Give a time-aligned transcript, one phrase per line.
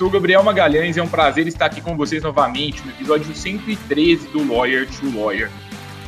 [0.00, 4.50] sou Gabriel Magalhães é um prazer estar aqui com vocês novamente no episódio 113 do
[4.50, 5.50] Lawyer to Lawyer.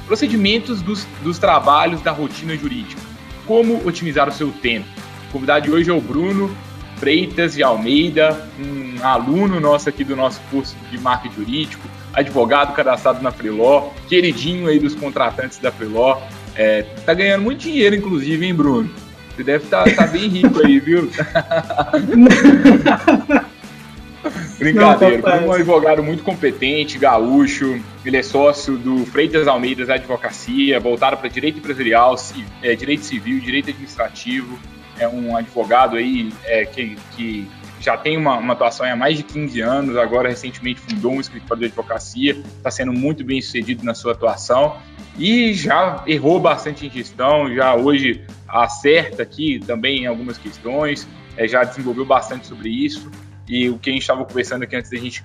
[0.07, 3.03] Procedimentos dos, dos trabalhos da rotina jurídica.
[3.47, 4.89] Como otimizar o seu tempo.
[5.29, 6.57] O convidado de hoje é o Bruno
[6.97, 13.23] Freitas de Almeida, um aluno nosso aqui do nosso curso de marketing jurídico, advogado cadastrado
[13.23, 16.19] na Freeló, queridinho aí dos contratantes da Freeló.
[16.57, 18.89] É, tá ganhando muito dinheiro, inclusive, hein, Bruno?
[19.37, 21.11] Você deve estar tá, tá bem rico aí, viu?
[24.59, 25.29] Brincadeira.
[25.31, 27.81] É um advogado muito competente, gaúcho.
[28.05, 32.15] Ele é sócio do Freitas Almeidas Advocacia, voltado para direito empresarial,
[32.63, 34.59] é, direito civil, direito administrativo.
[34.99, 37.49] É um advogado aí é, que, que
[37.81, 41.61] já tem uma, uma, atuação há mais de 15 anos, agora recentemente fundou um escritório
[41.61, 44.77] de advocacia, está sendo muito bem sucedido na sua atuação
[45.19, 51.49] e já errou bastante em gestão, já hoje acerta aqui também em algumas questões, é,
[51.49, 53.11] já desenvolveu bastante sobre isso.
[53.49, 55.25] E o que a gente estava conversando aqui antes da gente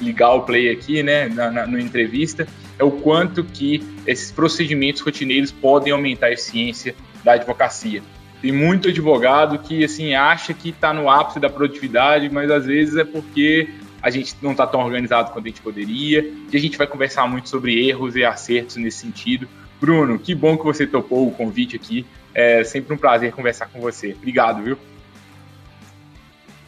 [0.00, 5.02] ligar o play aqui, né, na, na, na, entrevista, é o quanto que esses procedimentos
[5.02, 8.02] rotineiros podem aumentar a eficiência da advocacia.
[8.40, 12.96] Tem muito advogado que assim acha que está no ápice da produtividade, mas às vezes
[12.96, 13.68] é porque
[14.02, 16.32] a gente não está tão organizado quanto a gente poderia.
[16.50, 19.46] E a gente vai conversar muito sobre erros e acertos nesse sentido.
[19.78, 22.06] Bruno, que bom que você topou o convite aqui.
[22.34, 24.12] É sempre um prazer conversar com você.
[24.12, 24.78] Obrigado, viu?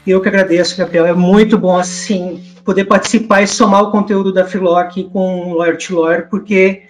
[0.06, 1.06] Eu que agradeço, Gabriel.
[1.06, 5.54] É muito bom, assim, poder participar e somar o conteúdo da Filó aqui com o
[5.54, 6.82] Lawyer to Lawyer, porque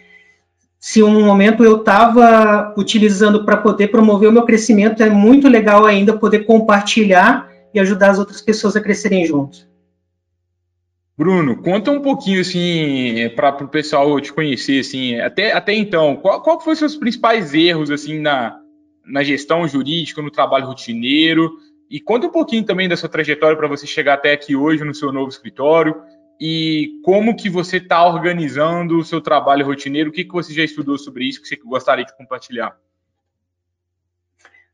[0.80, 5.84] se um momento eu estava utilizando para poder promover o meu crescimento, é muito legal
[5.84, 9.70] ainda poder compartilhar e ajudar as outras pessoas a crescerem juntos.
[11.16, 16.42] Bruno, conta um pouquinho assim para o pessoal te conhecer assim, até, até então, qual,
[16.42, 18.58] qual foram os seus principais erros assim na,
[19.06, 21.52] na gestão jurídica, no trabalho rotineiro?
[21.92, 24.94] E conta um pouquinho também da sua trajetória para você chegar até aqui hoje no
[24.94, 26.02] seu novo escritório
[26.40, 30.64] e como que você está organizando o seu trabalho rotineiro, o que, que você já
[30.64, 32.80] estudou sobre isso que você gostaria de compartilhar?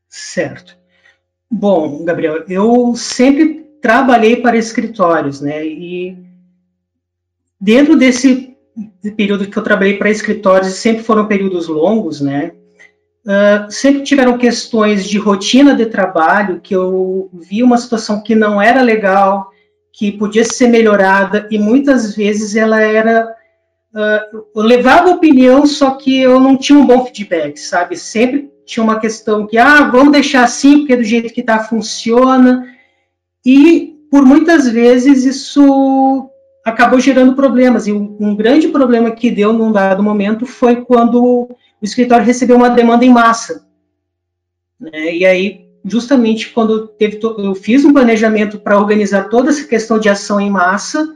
[0.07, 0.77] Certo.
[1.51, 5.65] Bom, Gabriel, eu sempre trabalhei para escritórios, né?
[5.65, 6.17] E
[7.59, 8.55] dentro desse
[9.17, 12.53] período que eu trabalhei para escritórios, sempre foram períodos longos, né?
[13.29, 18.59] Uh, sempre tiveram questões de rotina de trabalho que eu vi uma situação que não
[18.59, 19.51] era legal,
[19.93, 23.31] que podia ser melhorada e muitas vezes ela era
[23.93, 27.95] uh, eu levava opinião, só que eu não tinha um bom feedback, sabe?
[27.97, 32.65] Sempre tinha uma questão que ah, vamos deixar assim porque do jeito que está funciona
[33.45, 36.28] e por muitas vezes isso
[36.69, 41.23] acabou gerando problemas e um, um grande problema que deu num dado momento foi quando
[41.23, 41.49] o
[41.81, 43.67] escritório recebeu uma demanda em massa.
[44.79, 45.15] Né?
[45.15, 50.09] E aí, justamente quando teve, eu fiz um planejamento para organizar toda essa questão de
[50.09, 51.15] ação em massa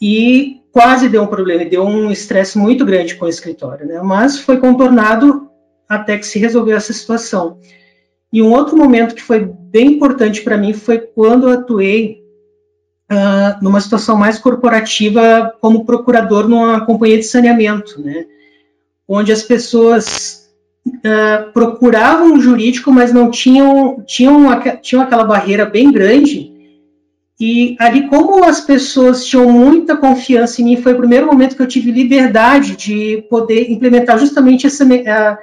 [0.00, 4.02] e quase deu um problema, deu um estresse muito grande com o escritório, né?
[4.02, 5.48] Mas foi contornado
[5.88, 7.58] até que se resolveu essa situação.
[8.32, 12.23] E um outro momento que foi bem importante para mim foi quando eu atuei
[13.10, 18.26] uh, numa situação mais corporativa como procurador numa companhia de saneamento, né?
[19.06, 20.48] onde as pessoas
[20.86, 24.48] uh, procuravam um jurídico, mas não tinham, tinham,
[24.80, 26.52] tinham aquela barreira bem grande.
[27.38, 31.62] E ali, como as pessoas tinham muita confiança em mim, foi o primeiro momento que
[31.62, 35.36] eu tive liberdade de poder implementar justamente esse, uh,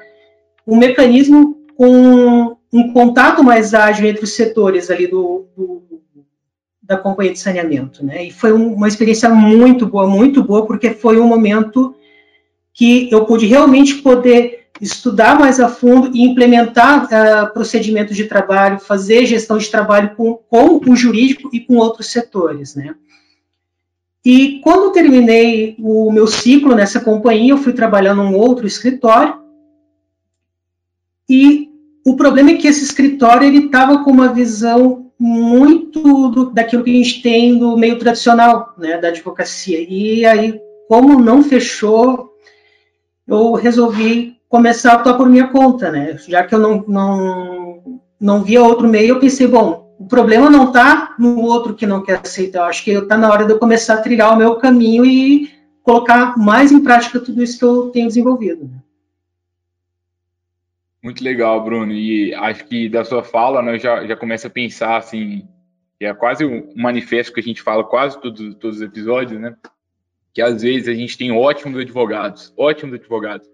[0.65, 5.90] um mecanismo com um contato mais ágil entre os setores ali do, do
[6.91, 8.25] da companhia de saneamento, né?
[8.25, 11.95] E foi um, uma experiência muito boa, muito boa, porque foi um momento
[12.73, 18.79] que eu pude realmente poder estudar mais a fundo e implementar uh, procedimentos de trabalho,
[18.79, 22.93] fazer gestão de trabalho com, com o jurídico e com outros setores, né?
[24.23, 29.39] E quando terminei o meu ciclo nessa companhia, eu fui trabalhar num outro escritório.
[31.27, 31.69] E
[32.05, 36.89] o problema é que esse escritório ele estava com uma visão muito do, daquilo que
[36.89, 39.79] a gente tem no meio tradicional, né, da advocacia.
[39.87, 42.33] E aí, como não fechou,
[43.27, 46.17] eu resolvi começar a atuar por minha conta, né?
[46.27, 50.69] Já que eu não, não, não via outro meio, eu pensei, bom, o problema não
[50.69, 53.59] está no outro que não quer aceitar, eu acho que está na hora de eu
[53.59, 55.51] começar a trilhar o meu caminho e
[55.83, 58.63] colocar mais em prática tudo isso que eu tenho desenvolvido.
[58.63, 58.80] Né?
[61.03, 61.91] Muito legal, Bruno.
[61.91, 65.47] E acho que da sua fala, né, eu já, já começo a pensar assim,
[65.99, 69.55] é quase um manifesto que a gente fala quase todos, todos os episódios, né?
[70.33, 73.47] Que às vezes a gente tem ótimos advogados, ótimos advogados,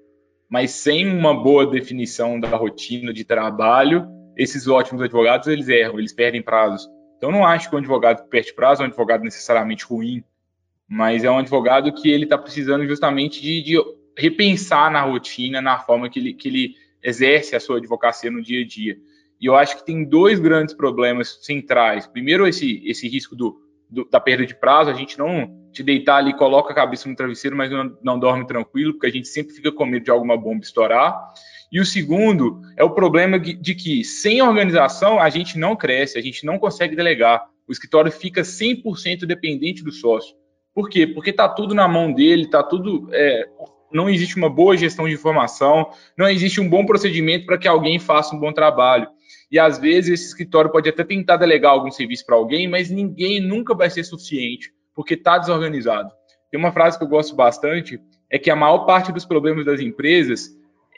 [0.49, 6.13] mas sem uma boa definição da rotina de trabalho, esses ótimos advogados eles erram, eles
[6.13, 6.87] perdem prazos.
[7.17, 10.23] Então não acho que um advogado que perde prazo é um advogado necessariamente ruim,
[10.87, 13.77] mas é um advogado que ele está precisando justamente de, de,
[14.17, 18.61] repensar na rotina, na forma que ele, que ele exerce a sua advocacia no dia
[18.61, 18.97] a dia.
[19.39, 22.07] E eu acho que tem dois grandes problemas centrais.
[22.07, 23.59] Primeiro, esse, esse risco do,
[23.89, 27.15] do, da perda de prazo, a gente não te deitar ali, coloca a cabeça no
[27.15, 30.35] travesseiro, mas não, não dorme tranquilo, porque a gente sempre fica com medo de alguma
[30.35, 31.15] bomba estourar.
[31.71, 36.21] E o segundo é o problema de que, sem organização, a gente não cresce, a
[36.21, 37.45] gente não consegue delegar.
[37.67, 40.35] O escritório fica 100% dependente do sócio.
[40.73, 41.05] Por quê?
[41.05, 43.49] Porque está tudo na mão dele, está tudo é,
[43.91, 47.99] não existe uma boa gestão de informação, não existe um bom procedimento para que alguém
[47.99, 49.07] faça um bom trabalho.
[49.51, 53.39] E às vezes esse escritório pode até tentar delegar algum serviço para alguém, mas ninguém
[53.39, 56.11] nunca vai ser suficiente, porque está desorganizado.
[56.51, 57.99] Tem uma frase que eu gosto bastante,
[58.29, 60.49] é que a maior parte dos problemas das empresas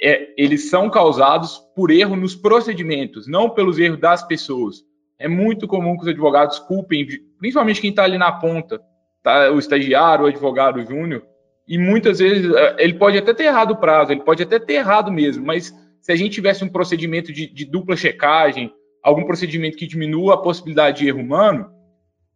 [0.02, 4.84] é, eles são causados por erro nos procedimentos, não pelos erros das pessoas.
[5.18, 7.06] É muito comum que os advogados culpem,
[7.38, 8.82] principalmente quem está ali na ponta,
[9.22, 9.52] tá?
[9.52, 11.24] o estagiário, o advogado júnior,
[11.70, 14.74] e muitas vezes é, ele pode até ter errado o prazo, ele pode até ter
[14.74, 15.72] errado mesmo, mas
[16.02, 18.74] se a gente tivesse um procedimento de, de dupla checagem,
[19.04, 21.70] algum procedimento que diminua a possibilidade de erro humano,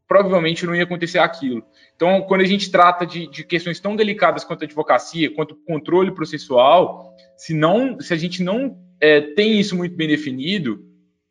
[0.07, 1.63] provavelmente não ia acontecer aquilo.
[1.95, 6.13] Então, quando a gente trata de, de, questões tão delicadas quanto a advocacia, quanto controle
[6.13, 10.79] processual, se, não, se a gente não é, tem isso muito bem definido,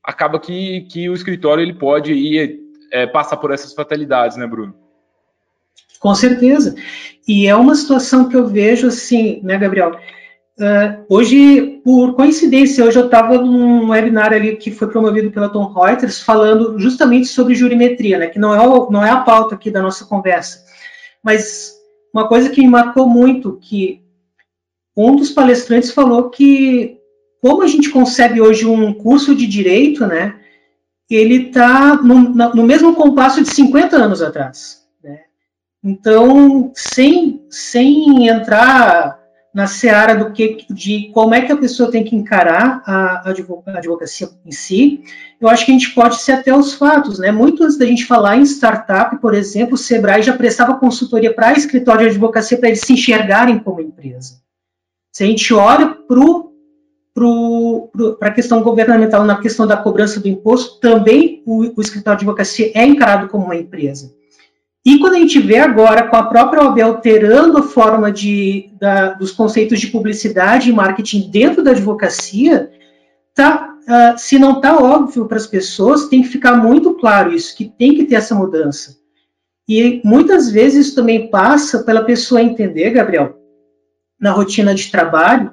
[0.03, 2.59] acaba que, que o escritório ele pode ir,
[2.91, 4.81] é, passar por essas fatalidades, né, Bruno?
[6.03, 6.75] Com certeza.
[7.29, 9.93] E é uma situação que eu vejo assim, né, Gabriel?
[10.59, 15.73] Uh, hoje, por coincidência, hoje eu estava num webinar ali que foi promovido pela Tom
[15.73, 19.71] Reuters falando justamente sobre jurimetria, né, que não é, o, não é a pauta aqui
[19.71, 20.65] da nossa conversa.
[21.23, 21.73] Mas
[22.13, 24.03] uma coisa que me marcou muito, que
[24.97, 26.99] um dos palestrantes falou que
[27.41, 30.35] como a gente concebe hoje um curso de direito, né,
[31.09, 32.19] ele está no,
[32.55, 34.81] no mesmo compasso de 50 anos atrás.
[35.84, 39.20] Então, sem, sem entrar
[39.52, 43.34] na seara do que, de como é que a pessoa tem que encarar a, a
[43.76, 45.02] advocacia em si,
[45.38, 47.31] eu acho que a gente pode ser até os fatos, né?
[47.31, 51.52] Muito antes da gente falar em startup, por exemplo, o Sebrae já prestava consultoria para
[51.52, 54.40] escritório de advocacia para eles se enxergarem como empresa.
[55.12, 55.99] Se a gente olha
[58.19, 62.25] para a questão governamental, na questão da cobrança do imposto, também o, o escritório de
[62.25, 64.14] advocacia é encarado como uma empresa.
[64.84, 69.11] E quando a gente vê agora com a própria OAB alterando a forma de, da,
[69.11, 72.69] dos conceitos de publicidade e marketing dentro da advocacia,
[73.32, 77.56] tá, uh, se não está óbvio para as pessoas, tem que ficar muito claro isso,
[77.56, 78.96] que tem que ter essa mudança.
[79.69, 83.38] E muitas vezes isso também passa pela pessoa entender, Gabriel,
[84.20, 85.52] na rotina de trabalho,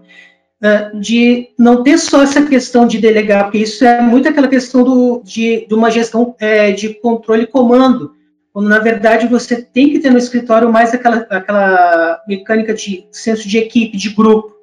[0.59, 4.83] uh, de não ter só essa questão de delegar, porque isso é muito aquela questão
[4.83, 8.17] do, de, de uma gestão é, de controle e comando
[8.53, 13.47] quando na verdade você tem que ter no escritório mais aquela, aquela mecânica de senso
[13.47, 14.55] de equipe, de grupo,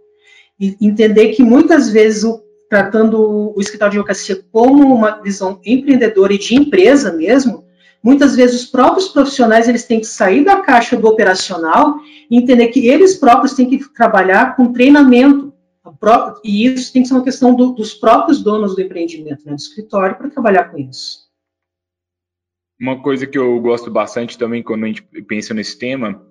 [0.58, 6.32] e entender que muitas vezes o, tratando o escritório de advocacia como uma visão empreendedora
[6.32, 7.64] e de empresa mesmo,
[8.02, 11.96] muitas vezes os próprios profissionais eles têm que sair da caixa do operacional
[12.30, 15.52] e entender que eles próprios têm que trabalhar com treinamento
[16.42, 19.58] e isso tem que ser uma questão do, dos próprios donos do empreendimento, né, do
[19.58, 21.25] escritório, para trabalhar com isso.
[22.78, 26.22] Uma coisa que eu gosto bastante também quando a gente pensa nesse tema,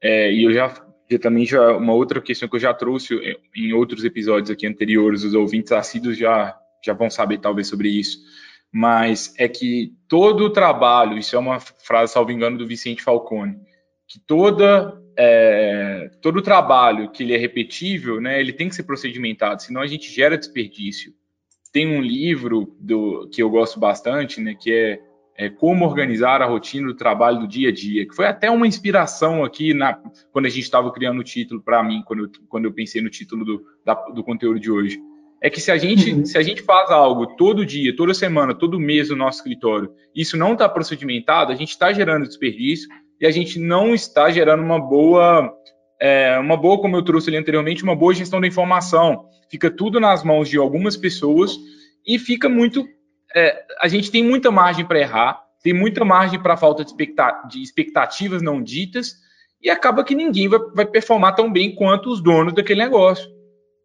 [0.00, 0.74] é, e eu já,
[1.10, 3.14] já também já uma outra questão que eu já trouxe
[3.54, 8.18] em outros episódios aqui anteriores, os ouvintes assíduos já já vão saber talvez sobre isso,
[8.72, 13.58] mas é que todo o trabalho, isso é uma frase, salvo engano, do Vicente Falcone,
[14.08, 18.84] que toda é, todo o trabalho que ele é repetível, né, ele tem que ser
[18.84, 21.12] procedimentado, senão a gente gera desperdício.
[21.72, 25.00] Tem um livro do, que eu gosto bastante, né, que é
[25.40, 28.66] é, como organizar a rotina do trabalho do dia a dia, que foi até uma
[28.66, 29.98] inspiração aqui na,
[30.30, 33.08] quando a gente estava criando o título para mim, quando eu, quando eu pensei no
[33.08, 35.00] título do, da, do conteúdo de hoje.
[35.42, 36.26] É que se a gente uhum.
[36.26, 40.36] se a gente faz algo todo dia, toda semana, todo mês no nosso escritório, isso
[40.36, 42.86] não está procedimentado, a gente está gerando desperdício
[43.18, 45.50] e a gente não está gerando uma boa
[45.98, 49.24] é, uma boa, como eu trouxe ali anteriormente, uma boa gestão da informação.
[49.50, 51.56] Fica tudo nas mãos de algumas pessoas
[52.06, 52.86] e fica muito
[53.34, 58.42] é, a gente tem muita margem para errar, tem muita margem para falta de, expectativas
[58.42, 59.14] não ditas,
[59.62, 63.30] e acaba que ninguém vai, vai performar tão bem quanto os donos daquele negócio.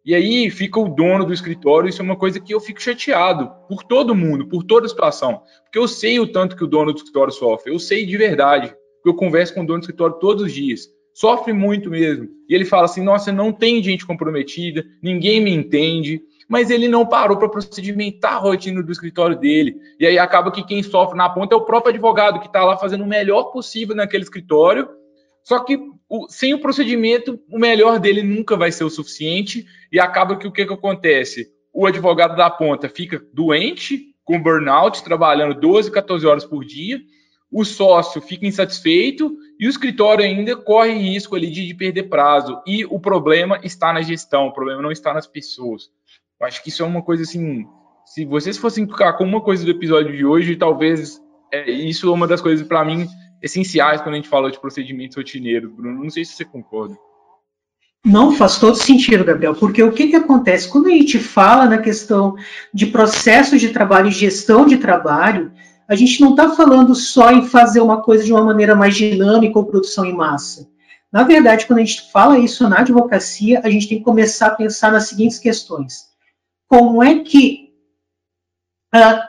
[0.05, 3.51] E aí fica o dono do escritório, isso é uma coisa que eu fico chateado
[3.67, 5.41] por todo mundo, por toda a situação.
[5.63, 8.73] Porque eu sei o tanto que o dono do escritório sofre, eu sei de verdade.
[9.03, 10.87] Eu converso com o dono do escritório todos os dias.
[11.11, 12.27] Sofre muito mesmo.
[12.47, 16.21] E ele fala assim: nossa, não tem gente comprometida, ninguém me entende.
[16.47, 19.75] Mas ele não parou para procedimentar a rotina do escritório dele.
[19.99, 22.77] E aí acaba que quem sofre na ponta é o próprio advogado, que está lá
[22.77, 24.87] fazendo o melhor possível naquele escritório.
[25.43, 29.99] Só que o, sem o procedimento, o melhor dele nunca vai ser o suficiente e
[29.99, 31.51] acaba que o que, que acontece?
[31.73, 36.99] O advogado da ponta fica doente, com burnout, trabalhando 12, 14 horas por dia,
[37.51, 42.59] o sócio fica insatisfeito e o escritório ainda corre risco ali de, de perder prazo.
[42.65, 45.89] E o problema está na gestão, o problema não está nas pessoas.
[46.39, 47.65] Eu acho que isso é uma coisa assim.
[48.05, 52.11] Se vocês fossem ficar com uma coisa do episódio de hoje, talvez é, isso é
[52.11, 53.07] uma das coisas para mim
[53.41, 56.03] essenciais quando a gente fala de procedimentos rotineiros, Bruno.
[56.03, 56.95] Não sei se você concorda.
[58.05, 60.69] Não faz todo sentido, Gabriel, porque o que, que acontece?
[60.69, 62.35] Quando a gente fala na questão
[62.71, 65.51] de processo de trabalho e gestão de trabalho,
[65.87, 69.57] a gente não está falando só em fazer uma coisa de uma maneira mais dinâmica
[69.57, 70.67] ou produção em massa.
[71.11, 74.55] Na verdade, quando a gente fala isso na advocacia, a gente tem que começar a
[74.55, 76.14] pensar nas seguintes questões.
[76.75, 77.73] Como é que
[78.93, 79.23] uh,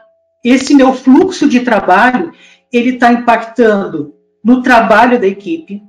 [0.44, 2.32] esse meu fluxo de trabalho
[2.72, 5.80] ele está impactando no trabalho da equipe,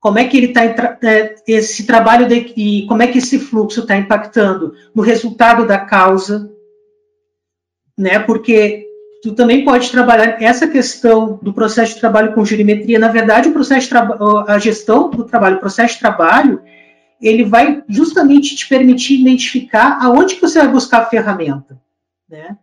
[0.00, 3.98] como é que ele está é, esse trabalho de, como é que esse fluxo está
[3.98, 6.50] impactando no resultado da causa,
[7.94, 8.18] né?
[8.18, 8.86] Porque
[9.22, 12.98] tu também pode trabalhar essa questão do processo de trabalho com jurimetria.
[12.98, 13.90] Na verdade, o processo
[14.46, 16.62] a gestão do trabalho, o processo de trabalho,
[17.20, 21.80] ele vai justamente te permitir identificar aonde que você vai buscar a ferramenta,
[22.28, 22.56] né?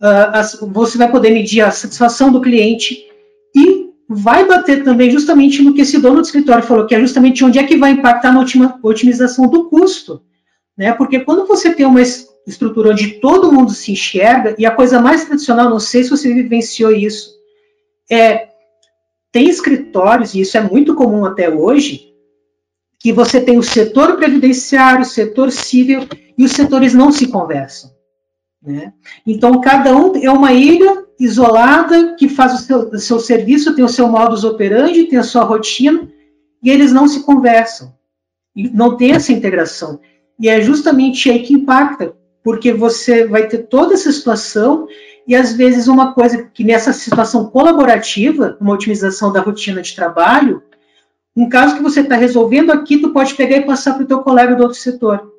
[0.00, 3.02] Uh, você vai poder medir a satisfação do cliente
[3.54, 7.42] e vai bater também justamente no que esse dono do escritório falou, que é justamente
[7.42, 8.44] onde é que vai impactar na
[8.82, 10.22] otimização do custo.
[10.76, 10.92] Né?
[10.92, 12.02] Porque quando você tem uma
[12.46, 16.32] estrutura onde todo mundo se enxerga, e a coisa mais tradicional, não sei se você
[16.32, 17.34] vivenciou isso,
[18.10, 18.48] é
[19.32, 22.05] tem escritórios, e isso é muito comum até hoje,
[22.98, 27.90] que você tem o setor previdenciário, o setor civil, e os setores não se conversam.
[28.62, 28.92] Né?
[29.26, 33.84] Então, cada um é uma ilha isolada que faz o seu, o seu serviço, tem
[33.84, 36.08] o seu modus operandi, tem a sua rotina,
[36.62, 37.94] e eles não se conversam.
[38.54, 40.00] E não tem essa integração.
[40.38, 44.86] E é justamente aí que impacta, porque você vai ter toda essa situação
[45.26, 50.62] e às vezes uma coisa que nessa situação colaborativa, uma otimização da rotina de trabalho,
[51.36, 54.20] um caso que você está resolvendo aqui, tu pode pegar e passar para o teu
[54.20, 55.30] colega do outro setor.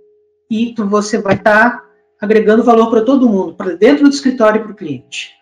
[0.50, 1.86] E tu, você vai estar tá
[2.22, 5.36] agregando valor para todo mundo, para dentro do escritório e para o cliente.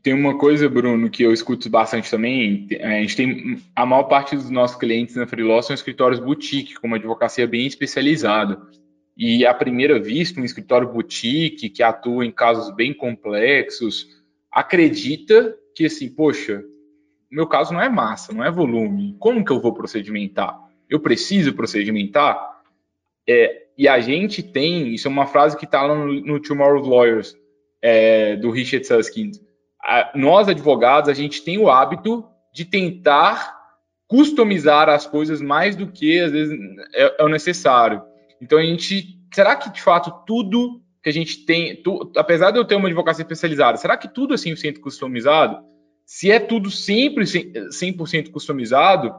[0.00, 2.68] Tem uma coisa, Bruno, que eu escuto bastante também.
[2.80, 6.86] A gente tem a maior parte dos nossos clientes na Freeló são escritórios boutique, com
[6.88, 8.60] uma advocacia bem especializada.
[9.16, 14.08] E à primeira vista, um escritório boutique que atua em casos bem complexos,
[14.50, 16.64] acredita que assim, poxa,
[17.32, 19.16] meu caso não é massa, não é volume.
[19.18, 20.58] Como que eu vou procedimentar?
[20.88, 22.60] Eu preciso procedimentar?
[23.28, 26.86] É, e a gente tem, isso é uma frase que está lá no, no Tomorrow's
[26.86, 27.36] Lawyers,
[27.80, 29.36] é, do Richard Susskind
[29.82, 33.60] a, nós advogados, a gente tem o hábito de tentar
[34.06, 36.58] customizar as coisas mais do que às vezes
[36.94, 38.02] é, é o necessário.
[38.40, 42.58] Então a gente, será que de fato tudo que a gente tem, tu, apesar de
[42.58, 45.58] eu ter uma advocacia especializada, será que tudo é 100% customizado?
[46.04, 49.12] Se é tudo sempre 100% customizado,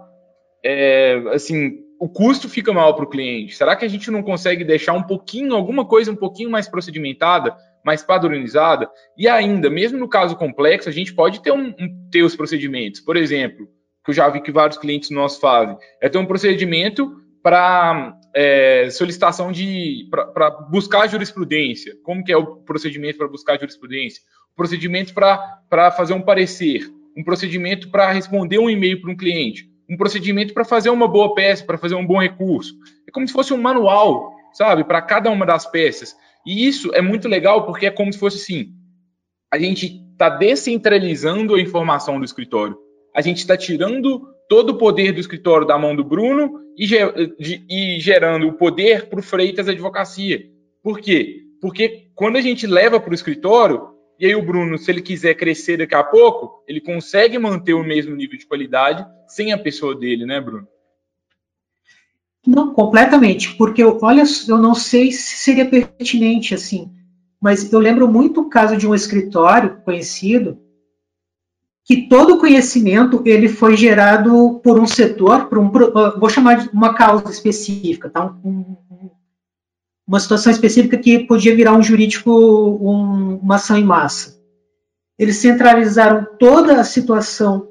[0.63, 3.55] é, assim, o custo fica mal para o cliente.
[3.55, 7.55] Será que a gente não consegue deixar um pouquinho, alguma coisa um pouquinho mais procedimentada?
[7.83, 8.89] mais padronizada.
[9.17, 13.01] E ainda, mesmo no caso complexo, a gente pode ter, um, um, ter os procedimentos.
[13.01, 13.67] Por exemplo,
[14.03, 17.11] que eu já vi que vários clientes nossos fazem, é ter um procedimento
[17.41, 21.93] para é, solicitação de para buscar jurisprudência.
[22.03, 24.21] Como que é o procedimento para buscar jurisprudência?
[24.53, 29.67] O procedimento para fazer um parecer, um procedimento para responder um e-mail para um cliente,
[29.89, 32.73] um procedimento para fazer uma boa peça, para fazer um bom recurso.
[33.07, 36.15] É como se fosse um manual, sabe, para cada uma das peças.
[36.45, 38.73] E isso é muito legal porque é como se fosse assim:
[39.51, 42.77] a gente está descentralizando a informação do escritório.
[43.15, 46.85] A gente está tirando todo o poder do escritório da mão do Bruno e,
[47.69, 50.43] e gerando o poder para o Freitas Advocacia.
[50.81, 51.41] Por quê?
[51.61, 55.33] Porque quando a gente leva para o escritório, e aí o Bruno, se ele quiser
[55.35, 59.95] crescer daqui a pouco, ele consegue manter o mesmo nível de qualidade sem a pessoa
[59.95, 60.67] dele, né, Bruno?
[62.45, 66.91] Não, completamente, porque eu, olha, eu não sei se seria pertinente assim,
[67.41, 70.59] mas eu lembro muito o caso de um escritório conhecido
[71.85, 75.71] que todo conhecimento ele foi gerado por um setor, por um,
[76.17, 78.25] vou chamar de uma causa específica, tá?
[78.43, 78.77] Um,
[80.07, 84.41] uma situação específica que podia virar um jurídico, um, uma ação em massa.
[85.17, 87.67] Eles centralizaram toda a situação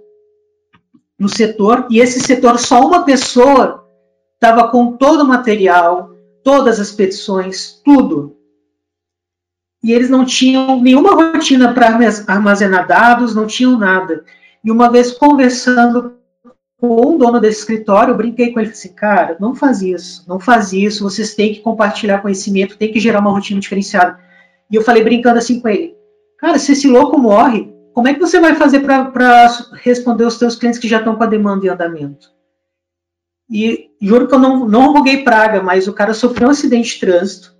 [1.18, 3.86] no setor e esse setor só uma pessoa
[4.34, 6.10] estava com todo o material,
[6.42, 8.36] todas as petições, tudo.
[9.84, 11.88] E eles não tinham nenhuma rotina para
[12.26, 14.24] armazenar dados, não tinham nada.
[14.64, 16.16] E uma vez conversando
[16.82, 20.40] com o dono desse escritório, eu brinquei com ele assim, cara, não faz isso, não
[20.40, 24.18] faz isso, vocês têm que compartilhar conhecimento, tem que gerar uma rotina diferenciada.
[24.68, 25.94] E eu falei brincando assim com ele,
[26.36, 30.56] cara, se esse louco morre, como é que você vai fazer para responder os seus
[30.56, 32.32] clientes que já estão com a demanda em andamento?
[33.48, 37.00] E juro que eu não, não roguei praga, mas o cara sofreu um acidente de
[37.00, 37.54] trânsito.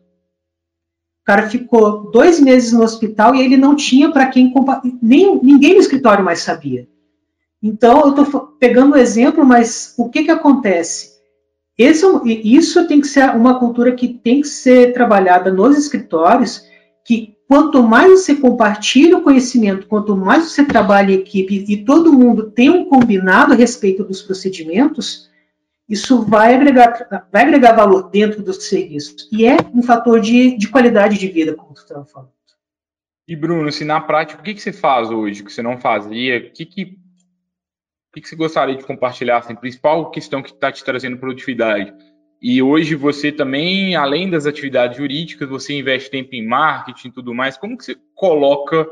[1.21, 4.53] O cara ficou dois meses no hospital e ele não tinha para quem
[5.01, 6.89] nem ninguém no escritório mais sabia.
[7.63, 11.13] Então eu estou pegando o exemplo, mas o que que acontece?
[11.79, 16.67] Esse, é isso tem que ser uma cultura que tem que ser trabalhada nos escritórios,
[17.05, 22.13] que quanto mais você compartilha o conhecimento, quanto mais você trabalha em equipe e todo
[22.13, 25.31] mundo tem um combinado a respeito dos procedimentos,
[25.89, 29.29] isso vai agregar, vai agregar valor dentro do serviço.
[29.31, 32.33] E é um fator de, de qualidade de vida, como tu estava falando.
[33.27, 36.39] E Bruno, se na prática, o que, que você faz hoje que você não fazia?
[36.39, 36.99] O que, que,
[38.13, 39.39] o que, você gostaria de compartilhar?
[39.39, 41.95] Assim, principal questão que está te trazendo produtividade.
[42.43, 47.33] E hoje você também, além das atividades jurídicas, você investe tempo em marketing e tudo
[47.33, 47.57] mais.
[47.57, 48.87] Como que você coloca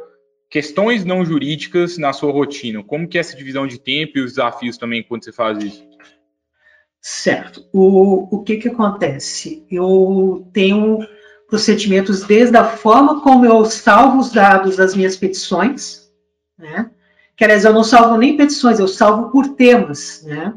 [0.48, 2.82] questões não jurídicas na sua rotina?
[2.82, 5.86] Como que é essa divisão de tempo e os desafios também quando você faz isso?
[6.98, 7.68] Certo.
[7.74, 9.66] O, o que, que acontece?
[9.70, 10.98] Eu tenho
[11.46, 16.10] procedimentos desde a forma como eu salvo os dados das minhas petições,
[16.56, 16.90] né?
[17.40, 20.52] Que, aliás, eu não salvo nem petições, eu salvo por temas, né?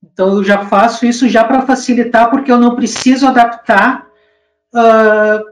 [0.00, 4.06] Então, eu já faço isso já para facilitar, porque eu não preciso adaptar
[4.72, 5.42] uh,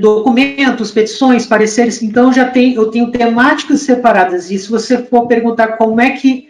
[0.00, 2.02] documentos, petições, pareceres.
[2.02, 4.50] Então, já tem, eu tenho temáticas separadas.
[4.50, 6.48] E se você for perguntar como é que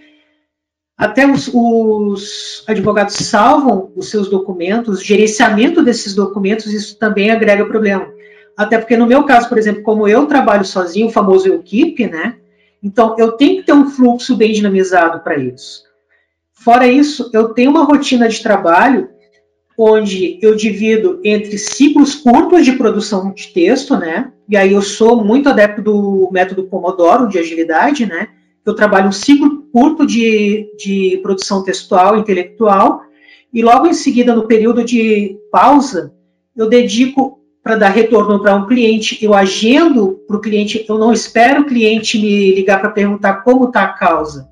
[0.97, 8.12] até os, os, advogados salvam os seus documentos, gerenciamento desses documentos, isso também agrega problema.
[8.57, 12.37] Até porque no meu caso, por exemplo, como eu trabalho sozinho, o famoso equipe, né?
[12.83, 15.85] Então eu tenho que ter um fluxo bem dinamizado para isso.
[16.53, 19.09] Fora isso, eu tenho uma rotina de trabalho
[19.77, 24.33] onde eu divido entre ciclos curtos de produção de texto, né?
[24.49, 28.29] E aí eu sou muito adepto do método Pomodoro de agilidade, né?
[28.65, 33.03] eu trabalho um ciclo curto de, de produção textual intelectual,
[33.53, 36.15] e logo em seguida, no período de pausa,
[36.57, 41.13] eu dedico para dar retorno para um cliente, eu agendo para o cliente, eu não
[41.13, 44.51] espero o cliente me ligar para perguntar como está a causa.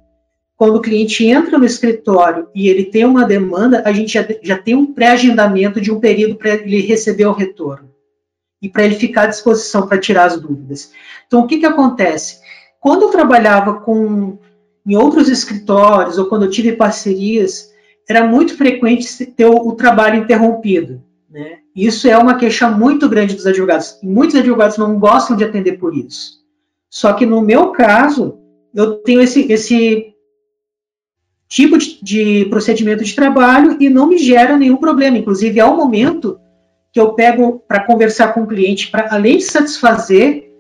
[0.57, 4.59] Quando o cliente entra no escritório e ele tem uma demanda, a gente já, já
[4.59, 7.90] tem um pré-agendamento de um período para ele receber o retorno
[8.62, 10.92] e para ele ficar à disposição para tirar as dúvidas.
[11.27, 12.40] Então, o que, que acontece?
[12.79, 14.38] Quando eu trabalhava com
[14.87, 17.70] em outros escritórios ou quando eu tive parcerias,
[18.09, 21.03] era muito frequente ter o, o trabalho interrompido.
[21.31, 21.59] Né?
[21.75, 23.99] Isso é uma queixa muito grande dos advogados.
[24.03, 26.40] Muitos advogados não gostam de atender por isso.
[26.88, 28.38] Só que no meu caso,
[28.75, 30.12] eu tenho esse, esse
[31.49, 35.19] tipo de, de procedimento de trabalho e não me gera nenhum problema.
[35.19, 36.40] Inclusive, é o momento
[36.93, 40.51] que eu pego para conversar com o cliente, para além de satisfazer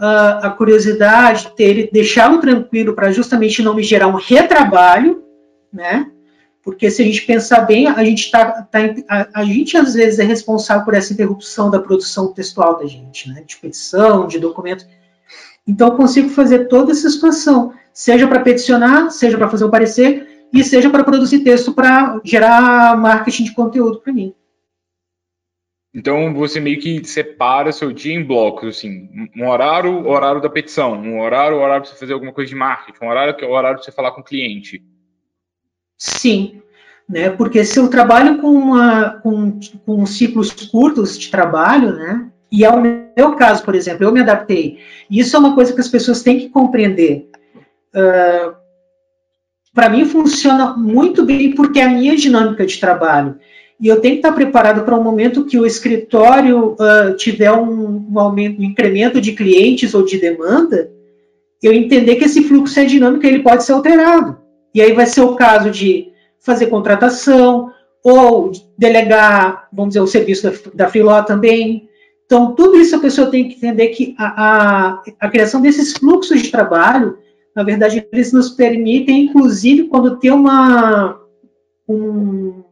[0.00, 5.22] uh, a curiosidade, ter, deixá-lo tranquilo para justamente não me gerar um retrabalho,
[5.72, 6.10] né?
[6.66, 10.18] Porque se a gente pensar bem, a gente tá, tá a, a, gente às vezes
[10.18, 13.44] é responsável por essa interrupção da produção textual da gente, né?
[13.46, 14.84] De petição, de documento.
[15.64, 20.48] Então eu consigo fazer toda essa situação, seja para peticionar, seja para fazer um parecer
[20.52, 24.34] e seja para produzir texto para gerar marketing de conteúdo para mim.
[25.94, 30.94] Então você meio que separa seu dia em blocos, assim, um horário, horário da petição,
[30.94, 33.52] um horário, horário para você fazer alguma coisa de marketing, um horário que é o
[33.52, 34.82] horário para você falar com o cliente.
[35.98, 36.60] Sim,
[37.08, 37.30] né?
[37.30, 42.28] Porque se eu trabalho com, uma, com, com ciclos curtos de trabalho, né?
[42.50, 44.78] E é o meu caso, por exemplo, eu me adaptei.
[45.10, 47.28] Isso é uma coisa que as pessoas têm que compreender.
[47.94, 48.54] Uh,
[49.74, 53.36] para mim funciona muito bem porque é a minha dinâmica de trabalho
[53.78, 58.06] e eu tenho que estar preparado para um momento que o escritório uh, tiver um,
[58.10, 60.90] um, aumento, um incremento de clientes ou de demanda,
[61.62, 64.38] eu entender que esse fluxo é dinâmico e ele pode ser alterado.
[64.76, 67.72] E aí vai ser o caso de fazer contratação
[68.04, 71.88] ou delegar, vamos dizer, o serviço da, da Freeló também,
[72.26, 76.42] Então, tudo isso a pessoa tem que entender que a, a, a criação desses fluxos
[76.42, 77.16] de trabalho,
[77.54, 81.18] na verdade, eles nos permitem, inclusive, quando tem uma,
[81.88, 82.62] um,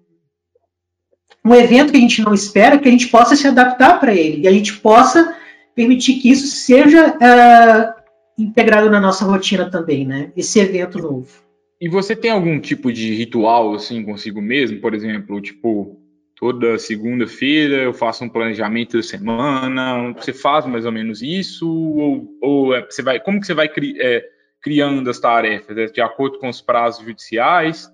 [1.42, 4.42] um evento que a gente não espera, que a gente possa se adaptar para ele,
[4.42, 5.34] e a gente possa
[5.74, 7.94] permitir que isso seja uh,
[8.38, 10.32] integrado na nossa rotina também, né?
[10.36, 11.44] Esse evento novo.
[11.80, 16.00] E você tem algum tipo de ritual assim consigo mesmo, por exemplo, tipo
[16.36, 22.38] toda segunda-feira eu faço um planejamento da semana, você faz mais ou menos isso ou,
[22.40, 24.24] ou é, você vai, como que você vai cri, é,
[24.60, 27.90] criando as tarefas, é, de acordo com os prazos judiciais?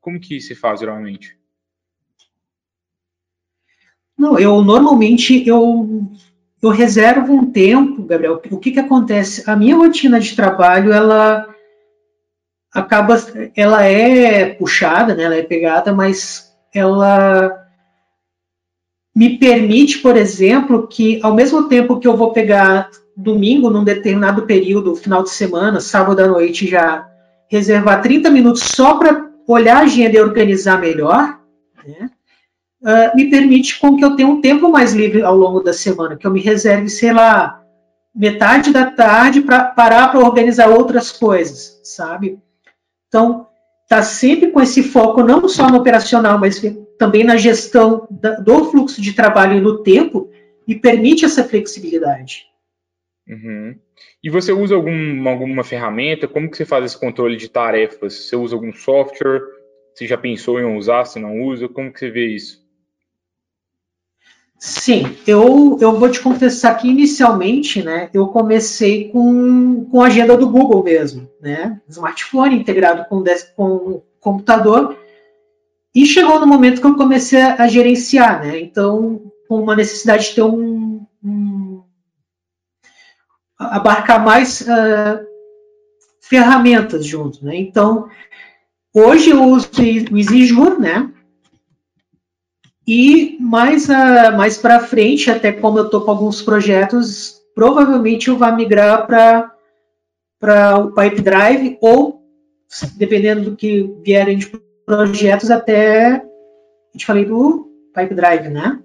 [0.00, 1.36] Como que se faz geralmente?
[4.18, 6.10] Não, eu normalmente eu
[6.62, 8.40] eu reservo um tempo, Gabriel.
[8.50, 9.48] O que que acontece?
[9.48, 11.53] A minha rotina de trabalho ela
[12.74, 13.16] acaba,
[13.54, 15.22] ela é puxada, né?
[15.22, 17.64] Ela é pegada, mas ela
[19.14, 24.42] me permite, por exemplo, que ao mesmo tempo que eu vou pegar domingo, num determinado
[24.42, 27.06] período, final de semana, sábado à noite, já
[27.48, 31.38] reservar 30 minutos só para olhar a agenda e organizar melhor,
[31.86, 32.10] né?
[32.82, 36.16] uh, me permite com que eu tenha um tempo mais livre ao longo da semana,
[36.16, 37.62] que eu me reserve, sei lá,
[38.14, 42.38] metade da tarde para parar para organizar outras coisas, sabe?
[43.14, 43.46] Então,
[43.88, 46.60] tá sempre com esse foco não só no operacional, mas
[46.98, 48.08] também na gestão
[48.42, 50.28] do fluxo de trabalho e no tempo,
[50.66, 52.44] e permite essa flexibilidade.
[53.28, 53.78] Uhum.
[54.20, 56.26] E você usa algum, alguma ferramenta?
[56.26, 58.26] Como que você faz esse controle de tarefas?
[58.26, 59.42] Você usa algum software?
[59.94, 61.68] Você já pensou em usar, se não usa?
[61.68, 62.63] Como que você vê isso?
[64.66, 70.38] Sim, eu, eu vou te confessar que inicialmente, né, eu comecei com, com a agenda
[70.38, 73.22] do Google mesmo, né, smartphone integrado com,
[73.54, 74.96] com computador,
[75.94, 80.36] e chegou no momento que eu comecei a gerenciar, né, então, com uma necessidade de
[80.36, 81.82] ter um, um
[83.58, 85.26] abarcar mais uh,
[86.22, 88.08] ferramentas junto, né, então,
[88.94, 89.68] hoje eu uso
[90.10, 91.12] o EasyJur, né,
[92.86, 98.36] e mais, uh, mais para frente, até como eu estou com alguns projetos, provavelmente eu
[98.36, 102.22] vou migrar para o Pipe Drive ou,
[102.96, 104.52] dependendo do que vierem de
[104.84, 106.16] projetos, até.
[106.16, 108.80] A gente falei do Pipe Drive, né?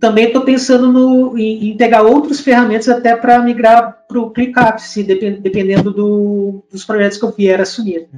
[0.00, 4.78] Também estou pensando no, em, em, pegar outras ferramentas até para migrar para o ClickUp,
[4.78, 8.08] se dependendo do, dos projetos que eu vier assumir.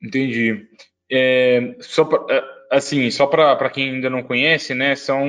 [0.00, 0.68] Entendi.
[1.10, 5.24] É, só pra, é, assim, só para quem ainda não conhece, né, são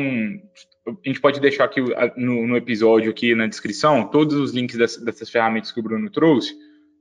[0.87, 1.81] a gente pode deixar aqui
[2.15, 6.09] no, no, episódio aqui na descrição todos os links dessas, dessas ferramentas que o Bruno
[6.09, 6.55] trouxe,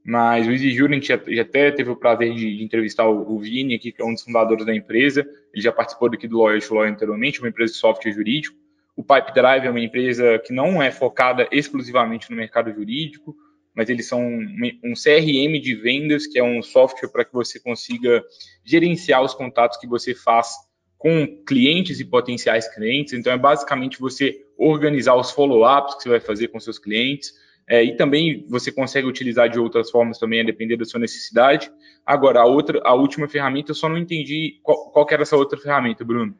[0.05, 3.39] mas o EasyJury, a gente já, até teve o prazer de, de entrevistar o, o,
[3.39, 5.21] Vini aqui, que é um dos fundadores da empresa,
[5.55, 8.57] ele já participou aqui do to Lawyer anteriormente, uma empresa de software jurídico,
[8.97, 13.37] o Pipe Drive é uma empresa que não é focada exclusivamente no mercado jurídico,
[13.77, 18.25] mas eles são um CRM de vendas, que é um software para que você consiga
[18.65, 20.55] gerenciar os contatos que você faz
[20.97, 23.13] com clientes e potenciais clientes.
[23.13, 27.35] Então, é basicamente você organizar os follow-ups que você vai fazer com seus clientes.
[27.69, 31.71] É, e também você consegue utilizar de outras formas também, a depender da sua necessidade.
[32.07, 35.59] Agora, a outra, a última ferramenta, eu só não entendi qual, qual era essa outra
[35.59, 36.35] ferramenta, Bruno.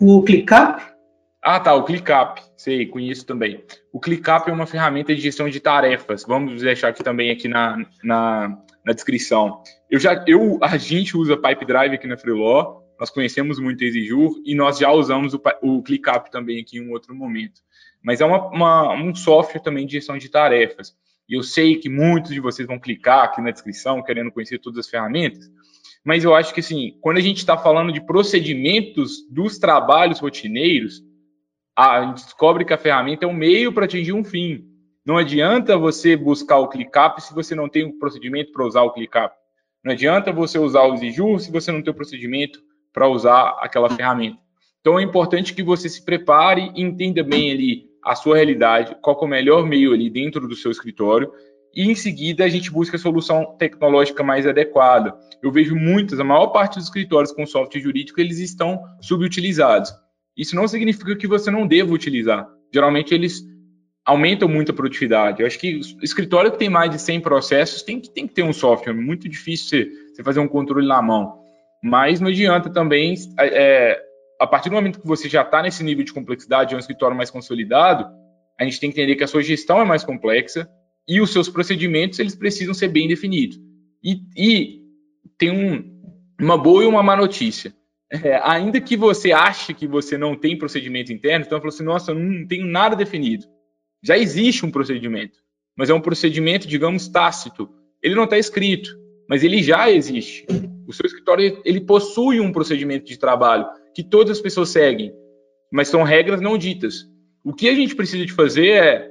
[0.00, 0.91] O ClickUp?
[1.44, 3.64] Ah, tá, o ClickUp, sei, conheço também.
[3.92, 6.24] O ClickUp é uma ferramenta de gestão de tarefas.
[6.24, 9.60] Vamos deixar aqui também aqui na, na, na descrição.
[9.90, 14.40] Eu já, eu, a gente usa Pipe Drive aqui na Freeló, nós conhecemos muito Exijur
[14.46, 17.60] e nós já usamos o, o ClickUp também aqui em um outro momento.
[18.00, 20.94] Mas é uma, uma, um software também de gestão de tarefas.
[21.28, 24.78] E eu sei que muitos de vocês vão clicar aqui na descrição querendo conhecer todas
[24.78, 25.50] as ferramentas,
[26.04, 31.02] mas eu acho que assim, quando a gente está falando de procedimentos dos trabalhos rotineiros,
[31.76, 34.64] a gente descobre que a ferramenta é um meio para atingir um fim.
[35.04, 38.92] Não adianta você buscar o ClickUp se você não tem um procedimento para usar o
[38.92, 39.32] ClickUp.
[39.84, 42.60] Não adianta você usar o Ziju se você não tem o um procedimento
[42.92, 44.38] para usar aquela ferramenta.
[44.80, 49.18] Então é importante que você se prepare e entenda bem ali a sua realidade, qual
[49.20, 51.32] é o melhor meio ali dentro do seu escritório
[51.74, 55.16] e em seguida a gente busca a solução tecnológica mais adequada.
[55.42, 59.92] Eu vejo muitas, a maior parte dos escritórios com software jurídico, eles estão subutilizados.
[60.36, 62.48] Isso não significa que você não deva utilizar.
[62.72, 63.42] Geralmente eles
[64.04, 65.40] aumentam muito a produtividade.
[65.40, 68.42] Eu acho que escritório que tem mais de 100 processos tem que, tem que ter
[68.42, 68.92] um software.
[68.92, 71.40] É muito difícil você, fazer um controle na mão.
[71.82, 74.00] Mas não adianta também, é,
[74.40, 77.16] a partir do momento que você já está nesse nível de complexidade, é um escritório
[77.16, 78.06] mais consolidado,
[78.58, 80.68] a gente tem que entender que a sua gestão é mais complexa
[81.06, 83.58] e os seus procedimentos eles precisam ser bem definidos.
[84.02, 84.82] E, e
[85.36, 85.84] tem um,
[86.40, 87.74] uma boa e uma má notícia
[88.12, 92.10] é, ainda que você ache que você não tem procedimento interno, então falou assim, nossa,
[92.10, 93.46] eu não tenho nada definido.
[94.02, 95.38] Já existe um procedimento,
[95.74, 97.70] mas é um procedimento, digamos, tácito.
[98.02, 98.94] Ele não está escrito,
[99.28, 100.44] mas ele já existe.
[100.86, 105.14] O seu escritório ele possui um procedimento de trabalho que todas as pessoas seguem,
[105.72, 107.06] mas são regras não ditas.
[107.42, 109.10] O que a gente precisa de fazer é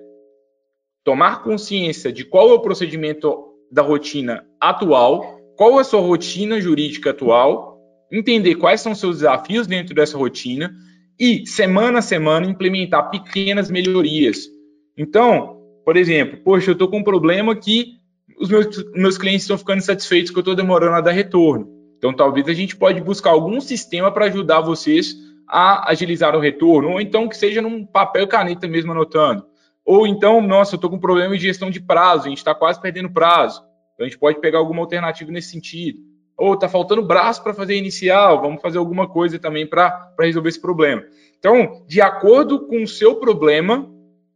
[1.04, 3.36] tomar consciência de qual é o procedimento
[3.72, 7.71] da rotina atual, qual é a sua rotina jurídica atual,
[8.12, 10.74] entender quais são seus desafios dentro dessa rotina
[11.20, 14.50] e, semana a semana, implementar pequenas melhorias.
[14.98, 18.00] Então, por exemplo, poxa, eu estou com um problema que
[18.40, 21.70] os meus, meus clientes estão ficando insatisfeitos que eu estou demorando a dar retorno.
[21.98, 25.16] Então, talvez a gente pode buscar algum sistema para ajudar vocês
[25.48, 29.46] a agilizar o retorno, ou então que seja num papel e caneta mesmo anotando.
[29.86, 32.56] Ou então, nossa, eu estou com um problema de gestão de prazo, a gente está
[32.56, 33.62] quase perdendo prazo.
[33.94, 36.00] Então, a gente pode pegar alguma alternativa nesse sentido.
[36.42, 40.60] Ou está faltando braço para fazer inicial, vamos fazer alguma coisa também para resolver esse
[40.60, 41.04] problema.
[41.38, 43.88] Então, de acordo com o seu problema,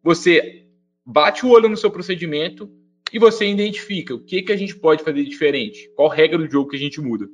[0.03, 0.67] você
[1.03, 2.69] bate o olho no seu procedimento
[3.11, 6.69] e você identifica o que, que a gente pode fazer diferente, qual regra do jogo
[6.69, 7.27] que a gente muda.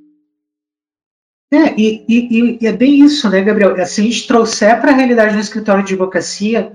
[1.52, 3.76] É, e, e, e é bem isso, né, Gabriel?
[3.86, 6.72] Se a gente trouxer para a realidade do escritório de advocacia,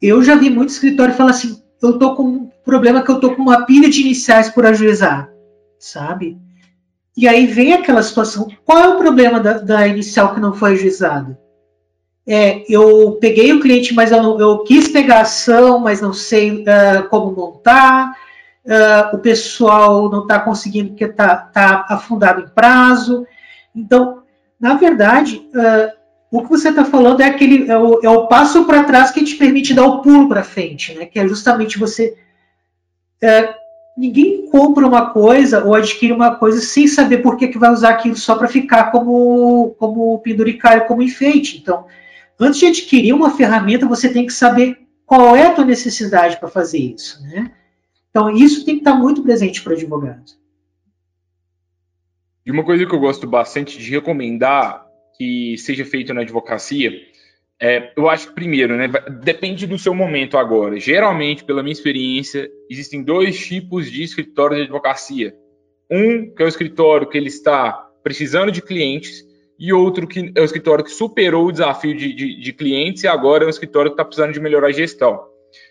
[0.00, 3.34] eu já vi muito escritório falar assim, eu tô com um problema que eu tô
[3.34, 5.28] com uma pilha de iniciais por ajuizar,
[5.76, 6.43] sabe?
[7.16, 10.72] E aí vem aquela situação, qual é o problema da, da inicial que não foi
[10.72, 11.38] ajuizada?
[12.26, 16.62] É, eu peguei o cliente, mas eu, eu quis pegar a ação, mas não sei
[16.62, 18.16] uh, como montar,
[18.64, 23.26] uh, o pessoal não está conseguindo porque está tá afundado em prazo.
[23.76, 24.22] Então,
[24.58, 25.92] na verdade, uh,
[26.30, 29.22] o que você está falando é aquele é o, é o passo para trás que
[29.22, 31.06] te permite dar o pulo para frente, né?
[31.06, 32.16] Que é justamente você
[33.96, 37.90] ninguém compra uma coisa ou adquire uma coisa sem saber por que, que vai usar
[37.90, 41.58] aquilo só para ficar como como penduricário, como enfeite.
[41.58, 41.86] Então,
[42.38, 46.48] antes de adquirir uma ferramenta, você tem que saber qual é a tua necessidade para
[46.48, 47.52] fazer isso, né?
[48.10, 50.32] Então, isso tem que estar muito presente para o advogado.
[52.46, 56.92] E uma coisa que eu gosto bastante de recomendar que seja feito na advocacia,
[57.66, 58.86] é, eu acho que primeiro, né,
[59.22, 60.78] depende do seu momento agora.
[60.78, 65.34] Geralmente, pela minha experiência, existem dois tipos de escritório de advocacia.
[65.90, 67.72] Um que é o escritório que ele está
[68.02, 69.24] precisando de clientes
[69.58, 73.08] e outro que é o escritório que superou o desafio de, de, de clientes e
[73.08, 75.24] agora é um escritório que está precisando de melhorar a gestão.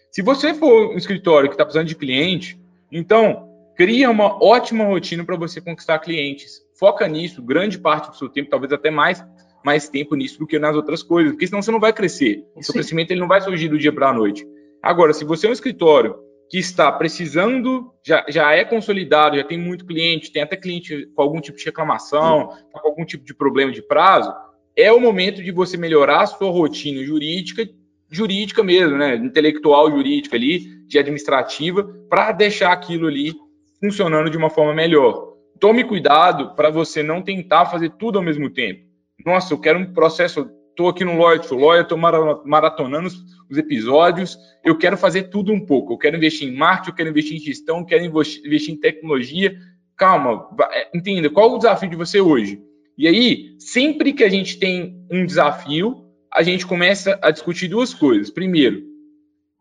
[0.09, 2.59] Se você for um escritório que está precisando de cliente,
[2.91, 6.59] então cria uma ótima rotina para você conquistar clientes.
[6.73, 9.23] Foca nisso, grande parte do seu tempo, talvez até mais,
[9.63, 12.43] mais tempo nisso do que nas outras coisas, porque senão você não vai crescer.
[12.55, 14.45] O seu crescimento ele não vai surgir do dia para a noite.
[14.81, 16.15] Agora, se você é um escritório
[16.49, 21.21] que está precisando, já, já é consolidado, já tem muito cliente, tem até cliente com
[21.21, 24.31] algum tipo de reclamação, tá com algum tipo de problema de prazo,
[24.75, 27.67] é o momento de você melhorar a sua rotina jurídica,
[28.09, 29.15] jurídica mesmo, né?
[29.15, 33.33] Intelectual jurídica ali, de administrativa, para deixar aquilo ali
[33.79, 35.33] funcionando de uma forma melhor.
[35.59, 38.92] Tome cuidado para você não tentar fazer tudo ao mesmo tempo.
[39.25, 43.09] Nossa, eu quero um processo, estou aqui no Lawyer to Lawyer, estou maratonando
[43.49, 45.93] os episódios, eu quero fazer tudo um pouco.
[45.93, 49.55] Eu quero investir em marketing, eu quero investir em gestão, eu quero investir em tecnologia.
[49.95, 52.61] Calma, é, entenda, qual o desafio de você hoje?
[52.97, 57.93] E aí, sempre que a gente tem um desafio, a gente começa a discutir duas
[57.93, 58.29] coisas.
[58.29, 58.83] Primeiro,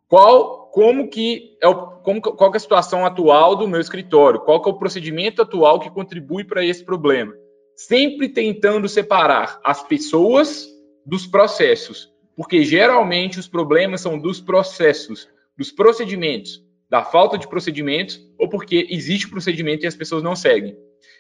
[0.09, 4.63] qual, como que é o como, qual é a situação atual do meu escritório, qual
[4.65, 7.33] é o procedimento atual que contribui para esse problema.
[7.75, 10.69] Sempre tentando separar as pessoas
[11.05, 18.21] dos processos, porque geralmente os problemas são dos processos, dos procedimentos, da falta de procedimentos
[18.39, 20.77] ou porque existe procedimento e as pessoas não seguem.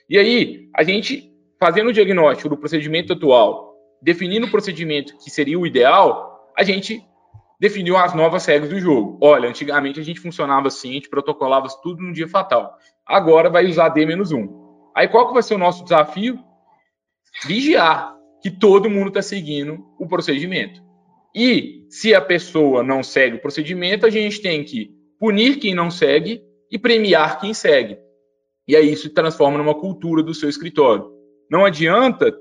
[0.08, 5.58] E aí, a gente fazendo o diagnóstico do procedimento atual, definindo o procedimento que seria
[5.58, 7.00] o ideal, a gente
[7.58, 9.16] definiu as novas regras do jogo.
[9.22, 12.76] Olha, antigamente a gente funcionava assim, a gente protocolava tudo num dia fatal.
[13.06, 14.61] Agora vai usar D-1.
[14.94, 16.38] Aí qual que vai ser o nosso desafio?
[17.46, 20.82] Vigiar que todo mundo está seguindo o procedimento.
[21.34, 25.90] E se a pessoa não segue o procedimento, a gente tem que punir quem não
[25.90, 27.98] segue e premiar quem segue.
[28.66, 31.06] E aí isso transforma numa cultura do seu escritório.
[31.50, 32.34] Não adianta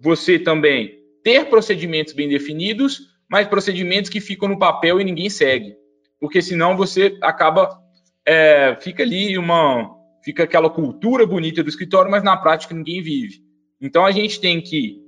[0.00, 5.74] você também ter procedimentos bem definidos, mas procedimentos que ficam no papel e ninguém segue.
[6.20, 7.78] Porque senão você acaba.
[8.26, 9.93] É, fica ali uma.
[10.24, 13.42] Fica aquela cultura bonita do escritório, mas na prática ninguém vive.
[13.80, 15.02] Então a gente tem que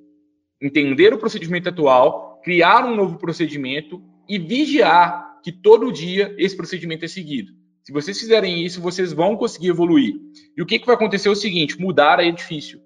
[0.60, 7.04] entender o procedimento atual, criar um novo procedimento e vigiar que todo dia esse procedimento
[7.04, 7.52] é seguido.
[7.82, 10.14] Se vocês fizerem isso, vocês vão conseguir evoluir.
[10.56, 12.80] E o que, que vai acontecer é o seguinte: mudar é difícil.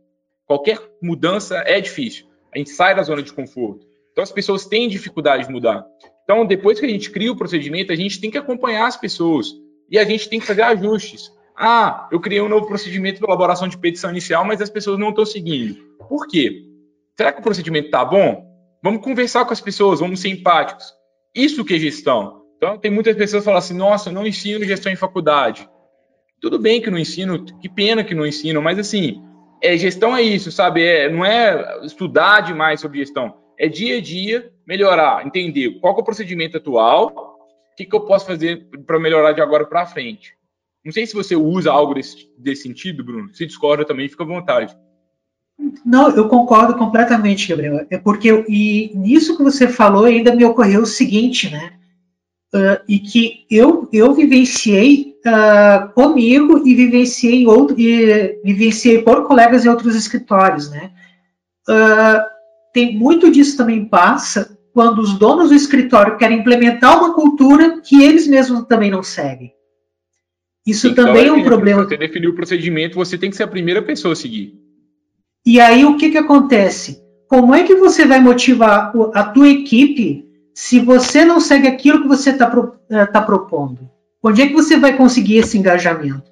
[0.46, 2.26] Qualquer mudança é difícil.
[2.54, 3.86] A gente sai da zona de conforto.
[4.12, 5.84] Então as pessoas têm dificuldade de mudar.
[6.22, 9.52] Então, depois que a gente cria o procedimento, a gente tem que acompanhar as pessoas
[9.90, 11.32] e a gente tem que fazer ajustes.
[11.62, 15.10] Ah, eu criei um novo procedimento de elaboração de petição inicial, mas as pessoas não
[15.10, 15.76] estão seguindo.
[16.08, 16.64] Por quê?
[17.14, 18.48] Será que o procedimento está bom?
[18.82, 20.94] Vamos conversar com as pessoas, vamos ser empáticos.
[21.34, 22.42] Isso que é gestão.
[22.56, 25.68] Então, tem muitas pessoas que falam assim: nossa, eu não ensino gestão em faculdade.
[26.40, 29.22] Tudo bem que não ensino, que pena que não ensino, mas assim,
[29.62, 30.82] é, gestão é isso, sabe?
[30.82, 36.00] É, não é estudar demais sobre gestão é dia a dia melhorar, entender qual é
[36.00, 40.34] o procedimento atual, o que, que eu posso fazer para melhorar de agora para frente.
[40.84, 43.34] Não sei se você usa algo desse, desse sentido, Bruno.
[43.34, 44.74] Se discorda também, fica à vontade.
[45.84, 47.86] Não, eu concordo completamente, Gabriel.
[47.90, 51.72] É porque e nisso que você falou ainda me ocorreu o seguinte, né?
[52.52, 59.64] Uh, e que eu, eu vivenciei uh, comigo e vivenciei outro, e vivenciei por colegas
[59.64, 60.90] em outros escritórios, né?
[61.68, 62.20] Uh,
[62.72, 68.02] tem muito disso também passa quando os donos do escritório querem implementar uma cultura que
[68.02, 69.52] eles mesmos também não seguem.
[70.70, 71.84] Isso então, também é um problema.
[71.84, 74.54] Você definiu o procedimento, você tem que ser a primeira pessoa a seguir.
[75.44, 77.00] E aí o que, que acontece?
[77.28, 82.08] Como é que você vai motivar a tua equipe se você não segue aquilo que
[82.08, 82.50] você está
[82.90, 83.88] eh, tá propondo?
[84.22, 86.30] Onde é que você vai conseguir esse engajamento?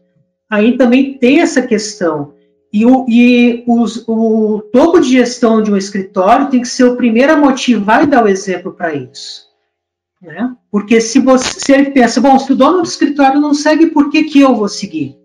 [0.50, 2.34] Aí também tem essa questão.
[2.72, 6.96] E, o, e os, o topo de gestão de um escritório tem que ser o
[6.96, 9.47] primeiro a motivar e dar o exemplo para isso.
[10.20, 10.56] Né?
[10.70, 14.10] Porque se, você, se ele pensa, bom, se o dono do escritório não segue, por
[14.10, 15.16] que, que eu vou seguir?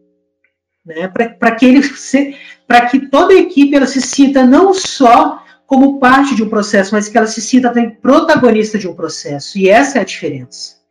[0.85, 1.07] Né?
[1.07, 6.43] Para que, ele que toda a equipe ela se sinta não só como parte de
[6.43, 9.57] um processo, mas que ela se sinta também protagonista de um processo.
[9.57, 10.81] E essa é a diferença.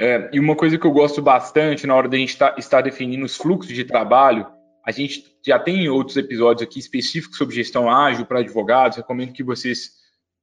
[0.00, 2.80] É, e uma coisa que eu gosto bastante na hora de a gente tá, estar
[2.80, 4.46] definindo os fluxos de trabalho
[4.84, 8.96] a gente já tem outros episódios aqui específicos sobre gestão ágil para advogados.
[8.96, 10.01] Recomendo que vocês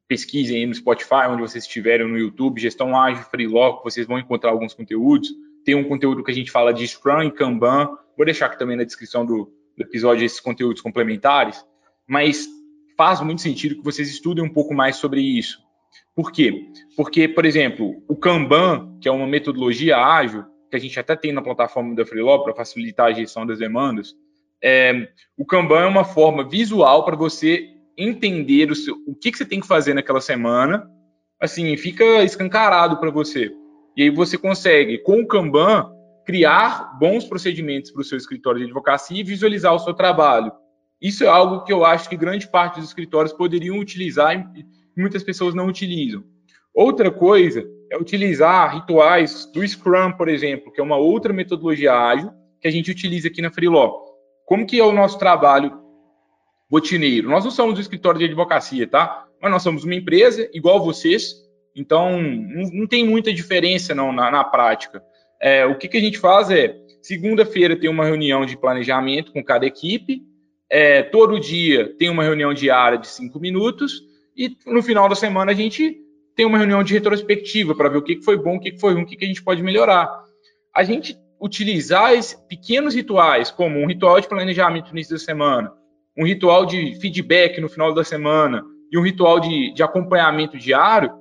[0.10, 4.74] pesquisem no Spotify, onde vocês estiverem, no YouTube, gestão ágil, freelock, vocês vão encontrar alguns
[4.74, 5.30] conteúdos.
[5.64, 7.96] Tem um conteúdo que a gente fala de Scrum e Kanban.
[8.18, 11.64] Vou deixar aqui também na descrição do, do episódio esses conteúdos complementares.
[12.08, 12.48] Mas
[12.98, 15.60] faz muito sentido que vocês estudem um pouco mais sobre isso.
[16.16, 16.66] Por quê?
[16.98, 21.32] Porque, por exemplo, o Kanban, que é uma metodologia ágil, que a gente até tem
[21.32, 24.16] na plataforma da Freelog para facilitar a gestão das demandas,
[24.62, 29.38] é, o Kanban é uma forma visual para você entender o, seu, o que, que
[29.38, 30.90] você tem que fazer naquela semana.
[31.40, 33.52] Assim, fica escancarado para você.
[33.96, 35.92] E aí você consegue, com o Kanban,
[36.26, 40.52] criar bons procedimentos para o seu escritório de advocacia e visualizar o seu trabalho.
[41.02, 45.24] Isso é algo que eu acho que grande parte dos escritórios poderiam utilizar e muitas
[45.24, 46.24] pessoas não utilizam.
[46.74, 52.32] Outra coisa é utilizar rituais do Scrum, por exemplo, que é uma outra metodologia ágil
[52.62, 54.00] que a gente utiliza aqui na Freeló.
[54.46, 55.79] Como que é o nosso trabalho
[56.72, 57.30] rotineiro?
[57.30, 59.26] Nós não somos um escritório de advocacia, tá?
[59.42, 61.34] Mas nós somos uma empresa igual vocês,
[61.76, 65.02] então não, não tem muita diferença não na, na prática.
[65.42, 69.44] É, o que, que a gente faz é, segunda-feira tem uma reunião de planejamento com
[69.44, 70.22] cada equipe,
[70.70, 74.04] é, todo dia tem uma reunião diária de cinco minutos,
[74.36, 75.98] e no final da semana a gente
[76.36, 79.04] tem uma reunião de retrospectiva para ver o que, foi bom, o que, foi ruim,
[79.04, 80.10] o que, a gente pode melhorar.
[80.74, 82.12] A gente utilizar
[82.48, 85.74] pequenos rituais, como um ritual de planejamento no início da semana,
[86.20, 91.12] um ritual de feedback no final da semana e um ritual de, de acompanhamento diário,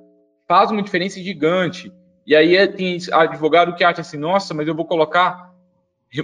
[0.45, 1.89] faz uma diferença gigante.
[2.27, 5.49] E aí é, tem advogado que acha assim, nossa, mas eu vou colocar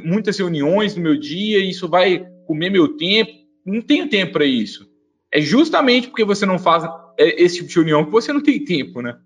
[0.04, 3.32] muitas reuniões no meu dia e isso vai comer meu tempo.
[3.66, 4.86] Não tenho tempo para isso.
[5.32, 6.84] É justamente porque você não faz
[7.18, 9.18] é, esse tipo de reunião que você não tem tempo, né?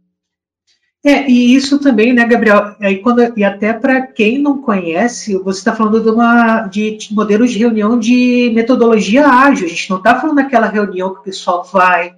[1.03, 2.75] É, e isso também, né, Gabriel?
[2.79, 7.13] Aí quando, e até para quem não conhece, você está falando de, uma, de, de
[7.13, 9.65] modelos de reunião de metodologia ágil.
[9.65, 12.15] A gente não está falando daquela reunião que o pessoal vai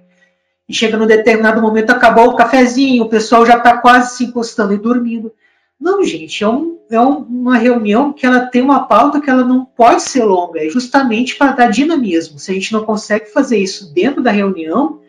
[0.68, 4.72] e chega num determinado momento, acabou o cafezinho, o pessoal já está quase se encostando
[4.72, 5.30] e dormindo.
[5.78, 9.64] Não, gente, é, um, é uma reunião que ela tem uma pauta que ela não
[9.64, 12.38] pode ser longa, é justamente para dar dinamismo.
[12.38, 15.00] Se a gente não consegue fazer isso dentro da reunião,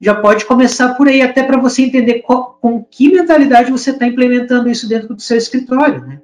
[0.00, 4.06] já pode começar por aí, até para você entender qual, com que mentalidade você está
[4.06, 6.22] implementando isso dentro do seu escritório, né?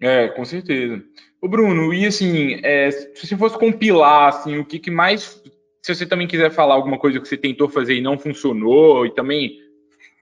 [0.00, 1.02] É, com certeza.
[1.42, 5.42] O Bruno, e assim, é, se você fosse compilar, assim, o que, que mais,
[5.82, 9.14] se você também quiser falar alguma coisa que você tentou fazer e não funcionou, e
[9.14, 9.58] também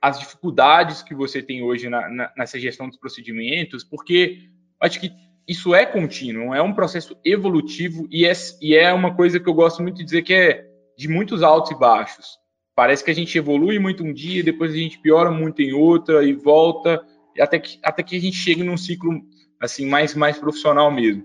[0.01, 4.39] as dificuldades que você tem hoje na, na, nessa gestão dos procedimentos, porque
[4.81, 5.13] acho que
[5.47, 9.55] isso é contínuo, é um processo evolutivo e é, e é uma coisa que eu
[9.55, 10.72] gosto muito de dizer que é
[11.03, 12.39] de muitos altos e baixos.
[12.75, 16.25] Parece que a gente evolui muito um dia, depois a gente piora muito em outra
[16.25, 17.05] e volta,
[17.39, 19.21] até que, até que a gente chegue num ciclo
[19.61, 21.25] assim mais, mais profissional mesmo.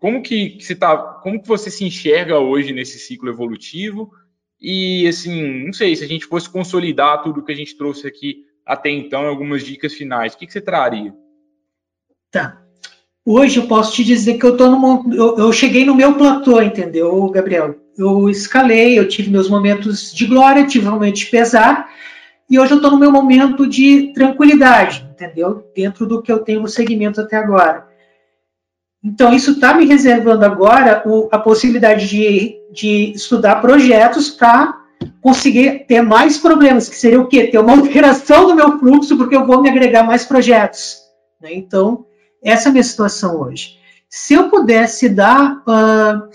[0.00, 4.10] como que, que você tá, como que você se enxerga hoje nesse ciclo evolutivo?
[4.60, 8.44] E assim, não sei, se a gente fosse consolidar tudo que a gente trouxe aqui
[8.64, 11.14] até então, algumas dicas finais, o que, que você traria?
[12.30, 12.62] Tá.
[13.24, 16.60] Hoje eu posso te dizer que eu tô no, eu, eu cheguei no meu platô,
[16.60, 17.87] entendeu, Gabriel?
[17.98, 21.90] Eu escalei, eu tive meus momentos de glória, tive momentos de pesar,
[22.48, 25.68] e hoje eu estou no meu momento de tranquilidade, entendeu?
[25.74, 27.88] Dentro do que eu tenho no segmento até agora.
[29.02, 34.76] Então, isso está me reservando agora o, a possibilidade de, de estudar projetos para
[35.20, 37.46] conseguir ter mais problemas, que seria o quê?
[37.46, 40.98] Ter uma alteração do meu fluxo, porque eu vou me agregar mais projetos.
[41.40, 41.50] Né?
[41.52, 42.06] Então,
[42.42, 43.78] essa é a minha situação hoje.
[44.08, 46.28] Se eu pudesse dar uh,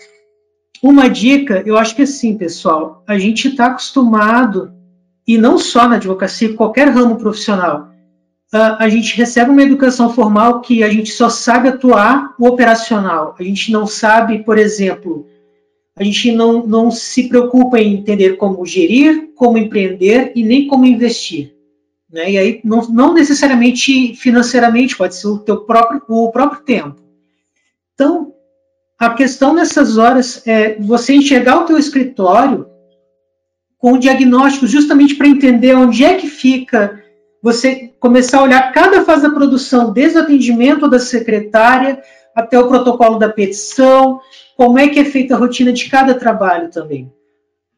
[0.83, 4.73] uma dica, eu acho que assim, pessoal, a gente está acostumado,
[5.25, 7.89] e não só na advocacia, qualquer ramo profissional,
[8.53, 13.33] uh, a gente recebe uma educação formal que a gente só sabe atuar o operacional.
[13.39, 15.25] A gente não sabe, por exemplo,
[15.95, 20.85] a gente não, não se preocupa em entender como gerir, como empreender e nem como
[20.85, 21.55] investir.
[22.11, 22.31] Né?
[22.31, 27.01] E aí, não, não necessariamente financeiramente, pode ser o teu próprio, o próprio tempo.
[27.93, 28.32] Então,
[29.05, 32.67] a questão nessas horas é você enxergar o teu escritório
[33.77, 37.03] com diagnóstico justamente para entender onde é que fica
[37.41, 42.01] você começar a olhar cada fase da produção, desde o atendimento da secretária
[42.33, 44.21] até o protocolo da petição,
[44.55, 47.11] como é que é feita a rotina de cada trabalho também.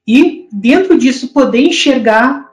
[0.08, 2.52] E, dentro disso, poder enxergar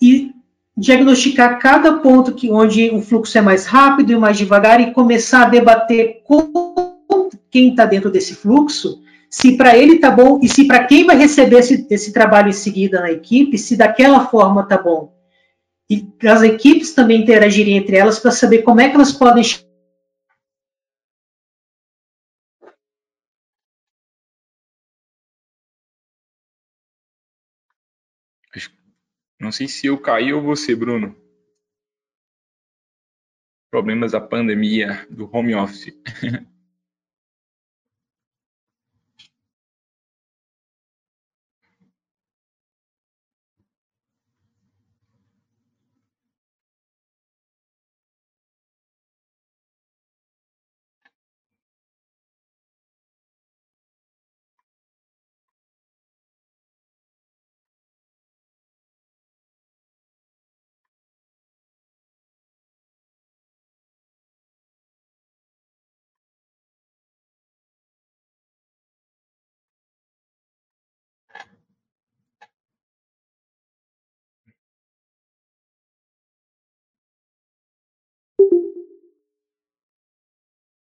[0.00, 0.30] e
[0.76, 5.46] diagnosticar cada ponto que, onde o fluxo é mais rápido e mais devagar e começar
[5.46, 6.74] a debater com
[7.54, 9.00] quem está dentro desse fluxo,
[9.30, 12.52] se para ele está bom e se para quem vai receber esse, esse trabalho em
[12.52, 15.14] seguida na equipe, se daquela forma está bom
[15.88, 19.44] e as equipes também interagirem entre elas para saber como é que elas podem
[29.38, 31.14] Não sei se eu caí ou você, Bruno.
[33.70, 35.92] Problemas da pandemia, do home office.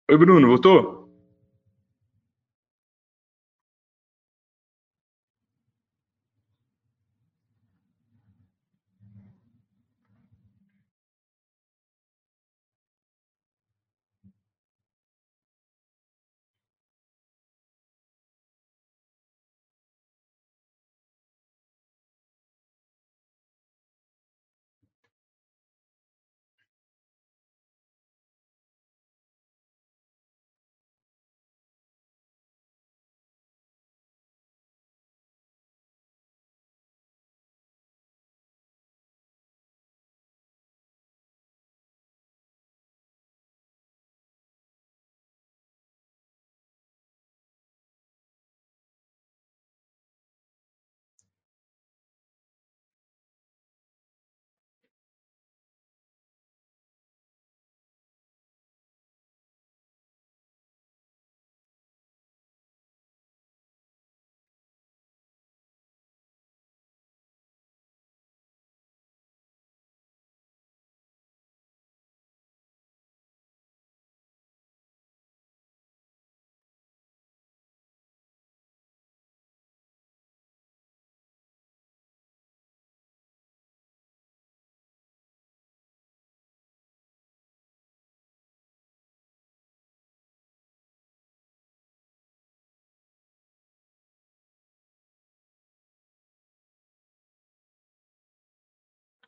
[0.09, 0.98] Oi, Bruno, voltou?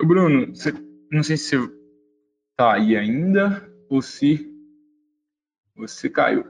[0.06, 0.48] Bruno,
[1.12, 1.74] não sei se você
[2.58, 4.52] tá aí ainda ou se
[5.76, 6.44] você caiu.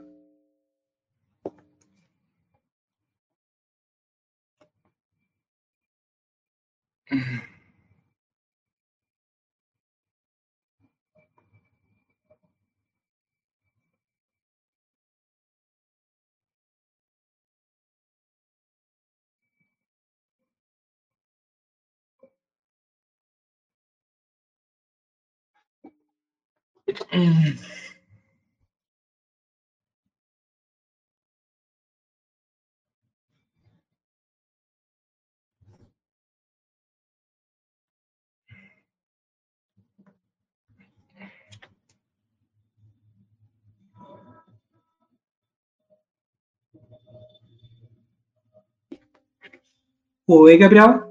[50.27, 51.01] Oi, Gabriel.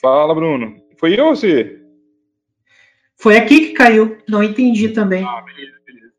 [0.00, 0.76] Fala, Bruno.
[0.98, 1.83] Foi eu ou você?
[3.16, 4.18] Foi aqui que caiu.
[4.28, 5.24] Não entendi também.
[5.24, 6.12] Ah, beleza, beleza.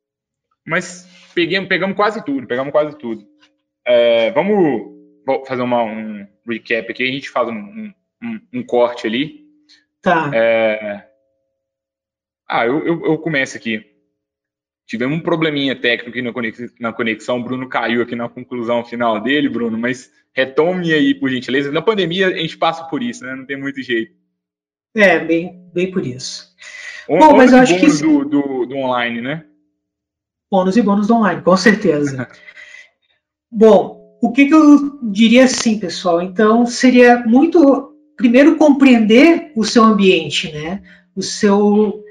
[0.65, 3.25] Mas peguemos, pegamos quase tudo, pegamos quase tudo.
[3.85, 4.95] É, vamos
[5.47, 9.45] fazer uma, um recap aqui, a gente faz um, um, um corte ali.
[10.01, 10.31] Tá.
[10.33, 11.07] É...
[12.47, 13.83] Ah, eu, eu, eu começo aqui.
[14.85, 17.39] Tivemos um probleminha técnico aqui na conexão, na conexão.
[17.39, 21.71] O Bruno caiu aqui na conclusão final dele, Bruno, mas retome aí, por gentileza.
[21.71, 23.35] Na pandemia, a gente passa por isso, né?
[23.35, 24.13] Não tem muito jeito.
[24.95, 26.55] É, bem, bem por isso.
[27.07, 27.87] O, Bom, mas eu acho que.
[27.87, 29.45] Do, do, do online, né?
[30.51, 32.27] Bônus e bônus do online, com certeza.
[33.51, 36.21] Bom, o que, que eu diria assim, pessoal?
[36.21, 37.93] Então, seria muito.
[38.17, 40.81] Primeiro, compreender o seu ambiente, né?
[41.15, 42.01] O seu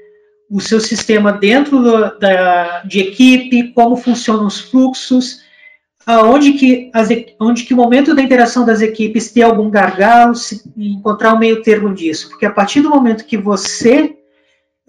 [0.49, 5.41] o seu sistema dentro do, da, de equipe, como funcionam os fluxos,
[6.05, 10.61] aonde que, as, onde que o momento da interação das equipes tem algum gargalo, se,
[10.77, 12.29] encontrar um meio termo disso.
[12.29, 14.15] Porque a partir do momento que você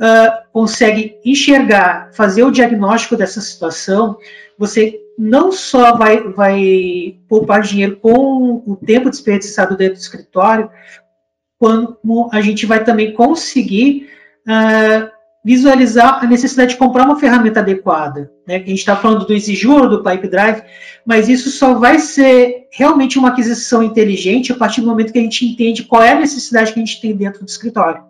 [0.01, 4.19] uh, consegue enxergar, fazer o diagnóstico dessa situação,
[4.59, 10.71] você não só vai, vai poupar dinheiro com o tempo desperdiçado dentro do escritório,
[11.59, 14.11] como a gente vai também conseguir
[14.47, 15.11] uh,
[15.43, 18.31] visualizar a necessidade de comprar uma ferramenta adequada.
[18.47, 18.57] Né?
[18.57, 20.63] A gente está falando do EasyJure, do Pipe Drive,
[21.05, 25.23] mas isso só vai ser realmente uma aquisição inteligente a partir do momento que a
[25.23, 28.03] gente entende qual é a necessidade que a gente tem dentro do escritório.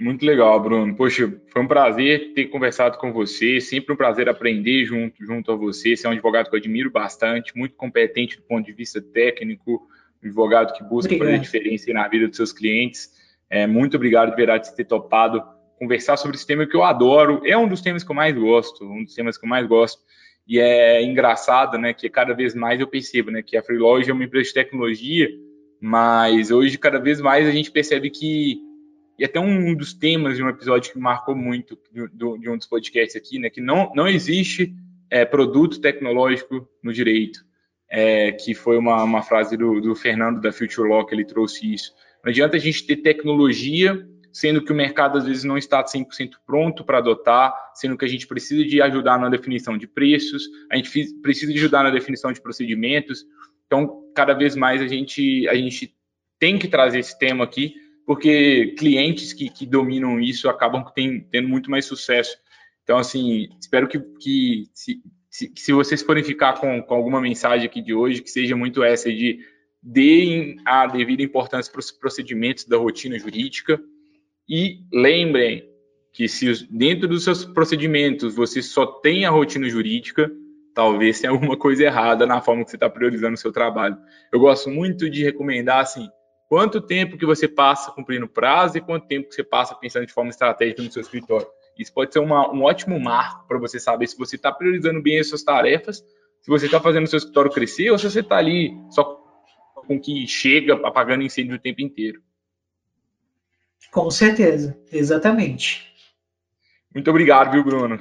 [0.00, 0.94] Muito legal, Bruno.
[0.94, 3.60] Poxa, foi um prazer ter conversado com você.
[3.60, 5.96] Sempre um prazer aprender junto, junto a você.
[5.96, 9.88] Você é um advogado que eu admiro bastante, muito competente do ponto de vista técnico,
[10.22, 11.26] um advogado que busca Obrigado.
[11.26, 13.10] fazer diferença na vida dos seus clientes.
[13.50, 15.42] É, muito obrigado de verdade por ter topado
[15.78, 17.42] conversar sobre esse tema que eu adoro.
[17.44, 20.00] É um dos temas que eu mais gosto, um dos temas que eu mais gosto.
[20.46, 24.12] E é engraçado, né, que cada vez mais eu percebo, né, que a Freelog é
[24.12, 25.28] uma empresa de tecnologia,
[25.80, 28.67] mas hoje cada vez mais a gente percebe que
[29.18, 33.16] e até um dos temas de um episódio que marcou muito de, um dos podcasts
[33.16, 34.72] aqui, né, que não não existe
[35.10, 37.40] é, produto tecnológico no direito,
[37.90, 41.72] é, que foi uma, uma frase do, do Fernando da Future Law que ele trouxe
[41.72, 41.92] isso.
[42.22, 46.32] Não adianta a gente ter tecnologia, sendo que o mercado às vezes não está 100%
[46.46, 50.76] pronto para adotar, sendo que a gente precisa de ajudar na definição de preços, a
[50.76, 50.90] gente
[51.22, 53.24] precisa de ajudar na definição de procedimentos.
[53.66, 55.94] Então, cada vez mais a gente, a gente
[56.38, 57.74] tem que trazer esse tema aqui,
[58.08, 62.38] porque clientes que, que dominam isso acabam tem, tendo muito mais sucesso.
[62.82, 67.66] Então, assim, espero que, que se, se, se vocês forem ficar com, com alguma mensagem
[67.66, 69.40] aqui de hoje, que seja muito essa de
[69.82, 73.78] deem a devida importância para os procedimentos da rotina jurídica
[74.48, 75.68] e lembrem
[76.10, 80.32] que se dentro dos seus procedimentos você só tem a rotina jurídica,
[80.72, 83.98] talvez tenha alguma coisa errada na forma que você está priorizando o seu trabalho.
[84.32, 86.08] Eu gosto muito de recomendar assim,
[86.48, 90.12] quanto tempo que você passa cumprindo prazo e quanto tempo que você passa pensando de
[90.12, 91.46] forma estratégica no seu escritório.
[91.78, 95.20] Isso pode ser uma, um ótimo marco para você saber se você está priorizando bem
[95.20, 95.98] as suas tarefas,
[96.40, 99.16] se você está fazendo o seu escritório crescer ou se você está ali só
[99.86, 102.20] com que chega apagando incêndio o tempo inteiro.
[103.90, 105.94] Com certeza, exatamente.
[106.94, 107.98] Muito obrigado, viu, Bruno?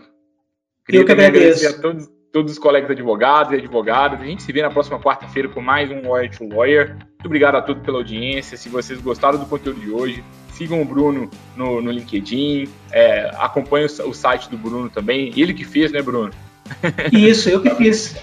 [0.85, 1.67] Queria Eu que agradeço.
[1.67, 4.21] a todos, todos os colegas advogados e advogadas.
[4.21, 6.89] A gente se vê na próxima quarta-feira com mais um Lawyer to Lawyer.
[6.89, 8.57] Muito obrigado a todos pela audiência.
[8.57, 13.87] Se vocês gostaram do conteúdo de hoje, sigam o Bruno no, no LinkedIn, é, acompanhem
[13.87, 15.31] o, o, site do Bruno também.
[15.35, 16.31] Ele que fez, né, Bruno?
[17.11, 18.15] Isso, eu que fiz.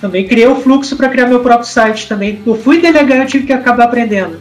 [0.00, 2.40] Também criei o fluxo para criar meu próprio site também.
[2.46, 4.38] Eu fui delegar, eu tive que acabar aprendendo.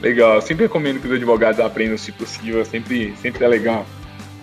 [0.00, 3.86] Legal, eu sempre recomendo que os advogados aprendam, se possível, sempre, sempre é legal.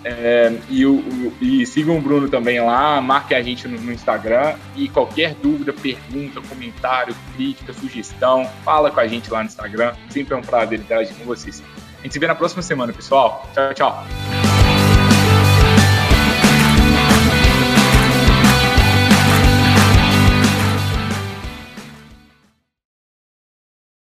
[0.04, 4.54] É, e, o, e sigam o Bruno também lá, marque a gente no, no, Instagram
[4.74, 9.94] e qualquer dúvida, pergunta, comentário, crítica, sugestão, fala com a gente lá no Instagram.
[10.10, 11.62] Sempre é um prazer interagir com vocês.
[11.98, 13.48] A gente se vê na próxima semana, pessoal.
[13.54, 14.71] Tchau, tchau.